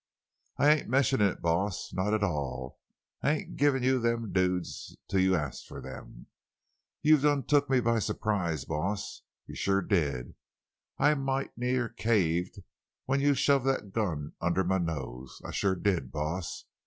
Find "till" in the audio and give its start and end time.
5.07-5.19